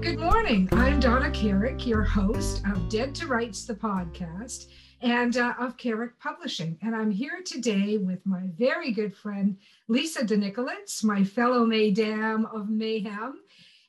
[0.00, 0.66] good morning.
[0.72, 4.68] I'm Donna Carrick, your host of Dead to Rights, the podcast,
[5.02, 6.78] and uh, of Carrick Publishing.
[6.80, 9.58] And I'm here today with my very good friend,
[9.88, 13.40] Lisa de Nikolits, my fellow Madame of Mayhem.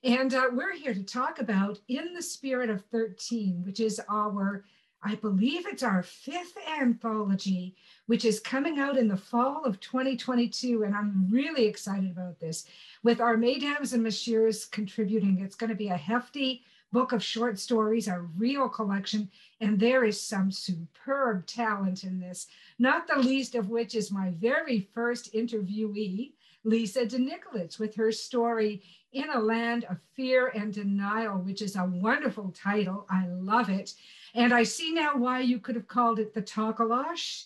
[0.03, 4.65] And uh, we're here to talk about In the Spirit of 13, which is our,
[5.03, 10.83] I believe it's our fifth anthology, which is coming out in the fall of 2022.
[10.83, 12.65] And I'm really excited about this
[13.03, 15.39] with our mesdames and messieurs contributing.
[15.39, 19.29] It's going to be a hefty book of short stories, a real collection,
[19.59, 24.31] and there is some superb talent in this, not the least of which is my
[24.31, 26.33] very first interviewee,
[26.63, 31.75] Lisa de Nikolits, with her story In a Land of Fear and Denial, which is
[31.75, 33.05] a wonderful title.
[33.09, 33.93] I love it.
[34.35, 37.45] And I see now why you could have called it the Tokoloshe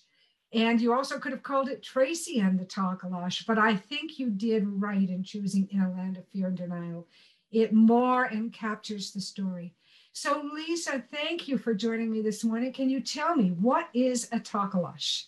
[0.56, 4.30] and you also could have called it Tracy and the Tokoloshe, but I think you
[4.30, 7.08] did right in choosing In a Land of Fear and Denial.
[7.52, 9.74] It more and captures the story.
[10.14, 12.72] So, Lisa, thank you for joining me this morning.
[12.72, 15.26] Can you tell me what is a Tokoloshe?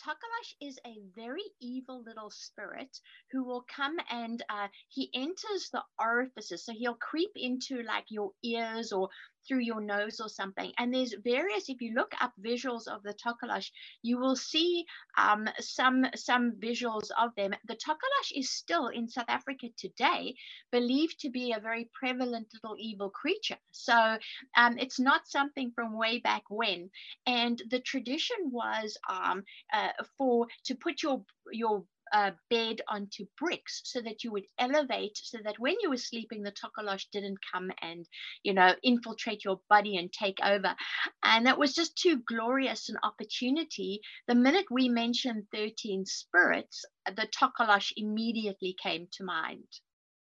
[0.00, 3.00] A Tokoloshe is a very evil little spirit
[3.32, 6.64] who will come and uh, he enters the orifices.
[6.64, 9.10] So he'll creep into like your ears or
[9.46, 10.72] through your nose or something.
[10.78, 13.70] And there's various, if you look up visuals of the Tokoloshe,
[14.02, 14.84] you will see
[15.18, 17.52] um, some, some visuals of them.
[17.66, 20.34] The Tokoloshe is still in South Africa today
[20.70, 23.58] believed to be a very prevalent little evil creature.
[23.72, 24.18] So
[24.56, 26.90] um, it's not something from way back when.
[27.26, 33.82] And the tradition was um, uh, for to put your your uh, bed onto bricks
[33.84, 37.70] so that you would elevate so that when you were sleeping the tokoloshe didn't come
[37.82, 38.06] and
[38.42, 40.74] you know infiltrate your body and take over
[41.22, 47.28] and it was just too glorious an opportunity the minute we mentioned 13 spirits the
[47.38, 49.64] tokoloshe immediately came to mind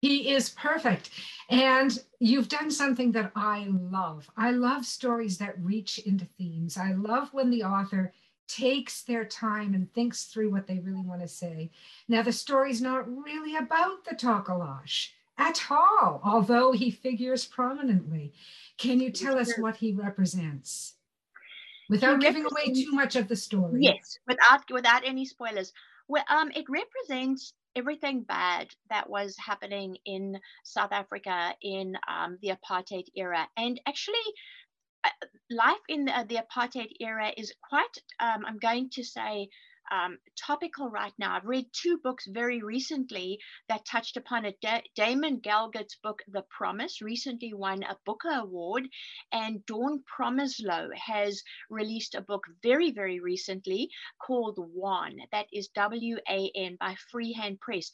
[0.01, 1.09] he is perfect.
[1.49, 4.29] And you've done something that I love.
[4.37, 6.77] I love stories that reach into themes.
[6.77, 8.13] I love when the author
[8.47, 11.71] takes their time and thinks through what they really want to say.
[12.07, 18.33] Now, the story's not really about the Tokoloshe at all, although he figures prominently.
[18.77, 20.93] Can you tell us what he represents?
[21.89, 23.79] Without giving away too much of the story.
[23.83, 25.71] Yes, without without any spoilers.
[26.07, 32.53] Well, um, it represents everything bad that was happening in South Africa in um, the
[32.55, 34.15] apartheid era, and actually
[35.49, 39.49] life in the, the, apartheid era is quite, um, I'm going to say,
[39.91, 41.35] um, topical right now.
[41.35, 44.57] I've read two books very recently that touched upon it.
[44.61, 48.87] Da- Damon Galgut's book, The Promise, recently won a Booker Award,
[49.31, 56.17] and Dawn Promislow has released a book very, very recently called Wan, that is W
[56.29, 57.91] A N by Freehand Press.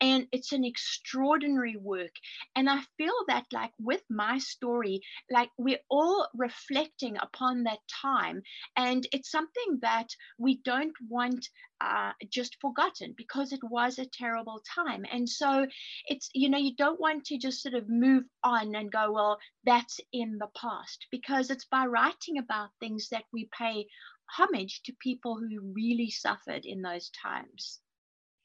[0.00, 2.12] And it's an extraordinary work.
[2.56, 5.00] And I feel that, like with my story,
[5.30, 8.42] like we're all reflecting upon that time.
[8.76, 11.33] And it's something that we don't want
[11.80, 15.04] uh, just forgotten because it was a terrible time.
[15.12, 15.66] And so
[16.06, 19.38] it's, you know, you don't want to just sort of move on and go, well,
[19.64, 23.86] that's in the past, because it's by writing about things that we pay
[24.38, 27.80] homage to people who really suffered in those times.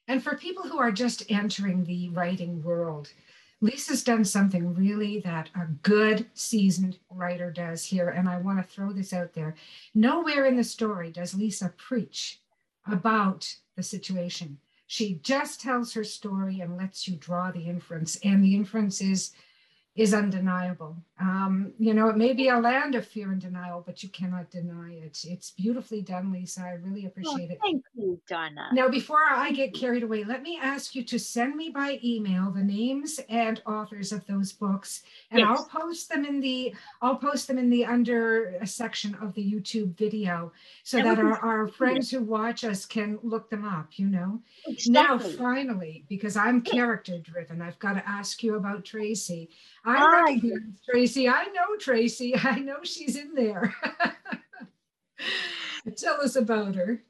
[0.08, 3.14] And for people who are just entering the writing world,
[3.62, 8.10] Lisa's done something really that a good seasoned writer does here.
[8.10, 9.56] And I want to throw this out there.
[9.94, 12.40] Nowhere in the story does Lisa preach
[12.92, 14.58] about the situation.
[14.88, 18.18] She just tells her story and lets you draw the inference.
[18.24, 19.32] And the inference is
[20.00, 20.96] is undeniable.
[21.20, 24.50] Um, you know, it may be a land of fear and denial, but you cannot
[24.50, 25.26] deny it.
[25.28, 26.62] It's beautifully done, Lisa.
[26.62, 27.60] I really appreciate oh, it.
[27.62, 28.70] Thank you, Donna.
[28.72, 32.50] Now, before I get carried away, let me ask you to send me by email
[32.50, 35.50] the names and authors of those books, and yes.
[35.50, 39.98] I'll post them in the I'll post them in the under section of the YouTube
[39.98, 40.54] video
[40.84, 44.00] so that our, our friends who watch us can look them up.
[44.00, 44.40] You know.
[44.66, 44.94] Exactly.
[44.94, 49.50] Now, finally, because I'm character driven, I've got to ask you about Tracy.
[49.90, 51.30] I recognize Tracy.
[51.30, 52.36] I know Tracy.
[52.36, 53.74] I know she's in there.
[55.98, 57.02] Tell us about her.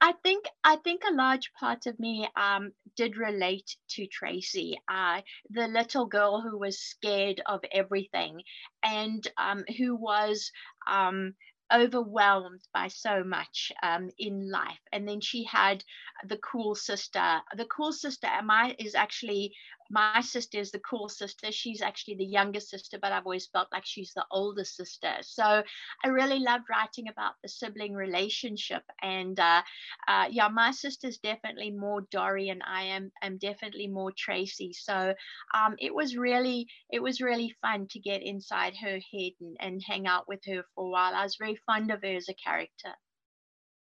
[0.00, 5.22] I think I think a large part of me um, did relate to Tracy, uh,
[5.48, 8.42] the little girl who was scared of everything,
[8.82, 10.50] and um, who was
[10.86, 11.34] um,
[11.72, 14.80] overwhelmed by so much um, in life.
[14.92, 15.82] And then she had
[16.26, 17.40] the cool sister.
[17.56, 19.54] The cool sister, Emma, is actually
[19.94, 21.52] my sister is the cool sister.
[21.52, 25.14] She's actually the younger sister, but I've always felt like she's the older sister.
[25.22, 25.62] So
[26.04, 28.82] I really loved writing about the sibling relationship.
[29.02, 29.62] And uh,
[30.08, 34.72] uh, yeah, my sister's definitely more Dory, and I am am definitely more Tracy.
[34.72, 35.14] So
[35.54, 39.82] um, it was really it was really fun to get inside her head and, and
[39.86, 41.14] hang out with her for a while.
[41.14, 42.94] I was very fond of her as a character.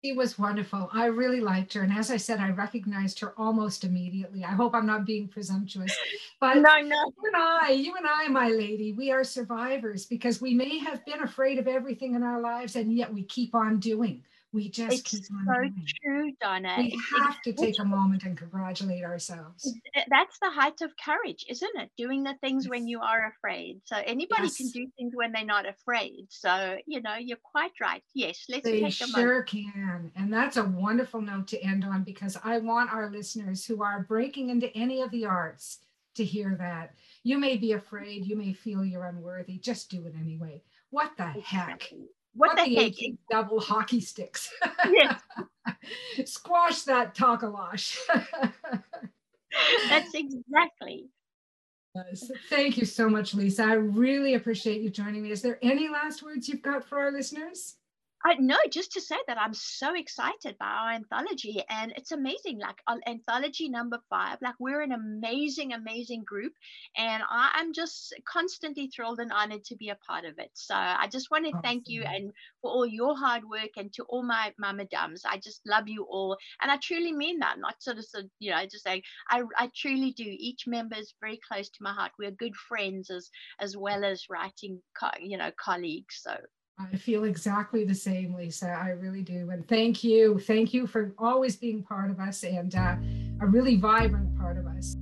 [0.04, 0.90] She was wonderful.
[0.92, 1.82] I really liked her.
[1.82, 4.44] And as I said, I recognized her almost immediately.
[4.44, 5.96] I hope I'm not being presumptuous.
[6.42, 7.06] But no, no.
[7.06, 11.06] You and I, you and I, my lady, we are survivors because we may have
[11.06, 14.22] been afraid of everything in our lives and yet we keep on doing.
[14.54, 15.88] We just it's keep on so doing.
[16.04, 16.76] true, Donna.
[16.78, 19.74] We It- have to take a moment and congratulate ourselves.
[19.96, 21.90] Eh, that's the height of courage, isn't it?
[21.98, 23.82] Doing the things when you are afraid.
[23.86, 26.28] So anybody can do things when they're not afraid.
[26.30, 28.04] So you know, you're quite right.
[28.14, 29.16] Yes, let's They take a moment.
[29.28, 30.12] sure can.
[30.16, 34.04] And that's a wonderful note to end on because I want our listeners who are
[34.04, 35.80] breaking into any of the arts
[36.14, 36.94] to hear that.
[37.24, 40.62] You may be afraid, you may feel you're unworthy, just do it anyway.
[40.92, 41.92] What the heck?
[42.35, 42.94] What the heck?
[43.30, 44.51] double hockey sticks?
[44.91, 45.21] Yes.
[46.25, 47.97] Squash that tokoloshe.
[49.89, 51.09] That's exactly.
[51.95, 52.31] Yes.
[52.50, 53.63] Thank you so much, Lisa.
[53.63, 55.31] I really appreciate you joining me.
[55.31, 57.75] Is there any last words you've got for our listeners?
[58.25, 62.58] I no, just to say that I'm so excited by our anthology, and it's amazing.
[62.60, 66.54] Like on anthology number five, like we're an amazing, amazing group,
[66.96, 70.52] and I am just constantly thrilled and honored to be a part of it.
[70.54, 72.31] So I just want to thank you and
[72.62, 75.24] for all your hard work, and to all my my madams.
[75.26, 77.60] I just love you all, and I truly mean that.
[77.60, 79.02] Not sort of, sort of you know, just saying.
[79.30, 80.24] I I truly do.
[80.26, 82.14] Each member is very close to my heart.
[82.18, 83.30] We're good friends as
[83.60, 86.22] as well as writing, co- you know, colleagues.
[86.22, 86.38] So
[86.80, 88.68] I feel exactly the same, Lisa.
[88.70, 89.52] I really do.
[89.52, 90.40] And thank you.
[90.40, 92.96] Thank you for always being part of us and uh,
[93.42, 94.96] a really vibrant part of us.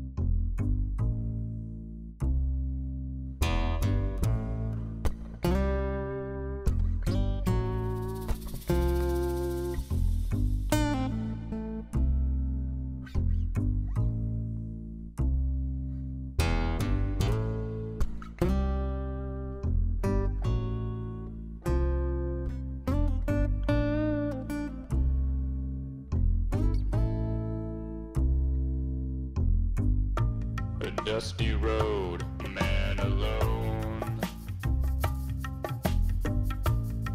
[31.06, 34.20] Dusty road, a man alone.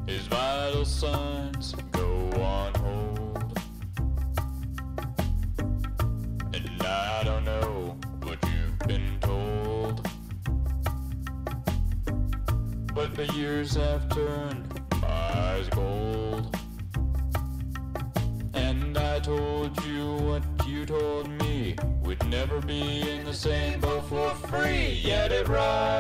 [0.06, 3.58] His vital signs go on hold.
[6.52, 10.06] And I don't know what you've been told.
[12.94, 16.56] But the years have turned my eyes gold.
[19.16, 21.74] I told you what you told me.
[22.02, 25.00] We'd never be in the same boat for free.
[25.02, 25.95] Yet it rides.